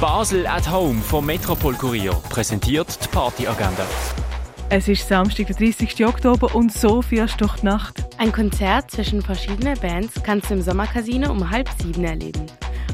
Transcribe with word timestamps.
Basel 0.00 0.46
at 0.46 0.70
Home 0.70 1.00
vom 1.00 1.24
Metropol 1.24 1.72
Kurier 1.72 2.12
präsentiert 2.28 2.98
die 3.02 3.08
Partyagenda. 3.08 3.86
Es 4.68 4.88
ist 4.88 5.08
Samstag, 5.08 5.46
der 5.46 5.56
30. 5.56 6.04
Oktober 6.04 6.54
und 6.54 6.70
so 6.70 7.00
fährst 7.00 7.40
durch 7.40 7.56
die 7.60 7.64
Nacht. 7.64 8.04
Ein 8.18 8.30
Konzert 8.30 8.90
zwischen 8.90 9.22
verschiedenen 9.22 9.78
Bands 9.80 10.22
kannst 10.22 10.50
du 10.50 10.54
im 10.54 10.60
Sommercasino 10.60 11.30
um 11.30 11.48
halb 11.48 11.70
sieben 11.80 12.04
erleben. 12.04 12.44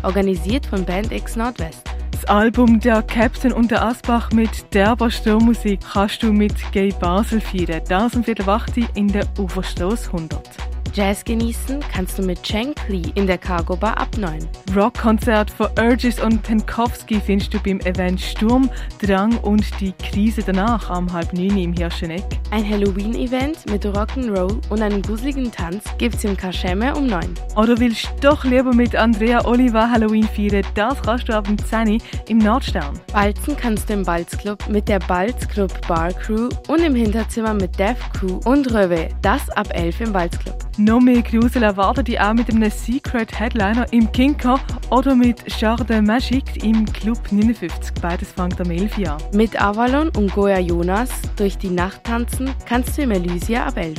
Organisiert 0.05 0.65
von 0.65 0.85
Band 0.85 1.11
X 1.11 1.35
Nordwest. 1.35 1.83
Das 2.13 2.25
Album 2.27 2.79
Der 2.79 3.03
Captain 3.03 3.53
und 3.53 3.73
der 3.73 3.85
Asbach 3.85 4.31
mit 4.31 4.73
derber 4.73 5.11
Sturmmusik 5.11 5.81
kannst 5.93 6.23
du 6.23 6.33
mit 6.33 6.55
Gay 6.71 6.95
Basel 7.01 7.41
feiern. 7.41 7.83
Das 7.89 8.15
um 8.15 8.23
Viertel 8.23 8.47
in 8.95 9.09
der 9.09 9.27
Uferstoß 9.41 10.07
100. 10.07 10.72
Jazz 10.95 11.25
genießen 11.25 11.81
kannst 11.91 12.19
du 12.19 12.23
mit 12.23 12.43
Cheng 12.43 12.75
Li 12.89 13.13
in 13.15 13.27
der 13.27 13.39
Cargo 13.39 13.75
Bar 13.75 13.97
ab 13.97 14.09
9. 14.19 14.47
Rockkonzert 14.77 15.51
von 15.51 15.69
Urges 15.79 16.21
und 16.21 16.43
Penkowski 16.43 17.19
findest 17.19 17.55
du 17.55 17.61
beim 17.61 17.81
Event 17.81 18.21
Sturm, 18.21 18.69
Drang 19.01 19.39
und 19.39 19.65
die 19.81 19.93
Krise 19.93 20.43
danach 20.45 20.91
am 20.91 21.11
halb 21.11 21.33
9 21.33 21.57
im 21.57 21.73
Hirscheneck. 21.73 22.23
Ein 22.51 22.69
Halloween-Event 22.69 23.71
mit 23.71 23.87
Rock'n'Roll 23.87 24.61
und 24.69 24.83
einem 24.83 25.01
gruseligen 25.01 25.51
Tanz 25.51 25.83
gibt's 25.97 26.25
im 26.25 26.37
Kaschemme 26.37 26.95
um 26.95 27.07
9. 27.07 27.35
Oder 27.57 27.79
willst 27.79 28.11
du 28.21 28.29
doch 28.29 28.45
lieber 28.45 28.75
mit 28.75 28.95
Andrea 28.95 29.47
Oliver 29.47 29.91
Halloween 29.91 30.29
feiern? 30.29 30.67
Das 30.75 31.01
kannst 31.01 31.27
du 31.27 31.33
ab 31.33 31.47
dem 31.47 31.57
10 31.57 32.03
im 32.29 32.37
Nordstern. 32.37 33.01
Balzen 33.15 33.57
kannst 33.57 33.89
du 33.89 33.95
im 33.95 34.03
Balzclub 34.03 34.69
mit 34.69 34.89
der 34.89 34.99
Balzclub 34.99 35.87
Bar 35.89 36.13
Crew 36.13 36.51
und 36.69 36.81
im 36.81 36.95
Hinterzimmer 36.95 37.55
mit 37.55 37.79
Dev 37.79 37.97
Crew 38.13 38.41
und 38.45 38.71
Röwe. 38.75 39.09
Das 39.23 39.49
ab 39.51 39.69
11 39.73 40.03
im 40.03 40.13
Balzclub. 40.13 40.62
Noch 40.79 41.01
mehr 41.01 41.21
Grusel 41.21 41.65
erwartet 41.65 42.09
ihr 42.09 42.27
auch 42.27 42.33
mit 42.33 42.49
einem 42.49 42.71
Secret 42.71 43.39
Headliner 43.39 43.87
im 43.93 44.11
Kinka 44.11 44.59
oder 44.91 45.15
mit 45.15 45.45
Jardin 45.61 46.07
Magique 46.07 46.65
im 46.65 46.87
Club 46.87 47.19
59. 47.31 47.93
Beides 48.01 48.33
fängt 48.33 48.59
am 48.59 48.71
11 48.71 48.97
an. 49.07 49.19
Mit 49.35 49.61
Avalon 49.61 50.09
und 50.17 50.33
Goya 50.33 50.59
Jonas 50.59 51.11
durch 51.37 51.59
die 51.59 51.69
Nacht 51.69 52.05
tanzen 52.05 52.55
kannst 52.65 52.97
du 52.97 53.03
im 53.03 53.11
Elysia 53.11 53.67
ab 53.67 53.77
11. 53.77 53.99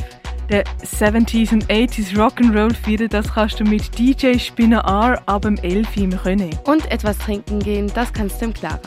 Der 0.49 0.63
70s 0.83 1.53
und 1.53 1.67
80s 1.67 2.15
Rock'n'Roll 2.15 2.73
feiern, 2.73 3.07
das 3.07 3.31
kannst 3.31 3.59
du 3.59 3.65
mit 3.65 3.97
DJ 3.97 4.39
Spinner 4.39 4.83
R 4.83 5.21
ab 5.27 5.43
dem 5.43 5.57
11 5.57 5.97
im 5.97 6.09
René. 6.11 6.57
Und 6.67 6.91
etwas 6.91 7.19
trinken 7.19 7.59
gehen, 7.59 7.91
das 7.93 8.11
kannst 8.11 8.41
du 8.41 8.45
im 8.45 8.53
Clara. 8.53 8.79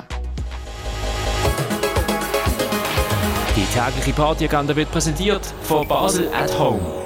Die 3.54 3.64
tägliche 3.72 4.12
Partyagenda 4.12 4.74
wird 4.74 4.90
präsentiert 4.90 5.46
von 5.62 5.86
Basel 5.86 6.28
at 6.34 6.58
Home. 6.58 7.05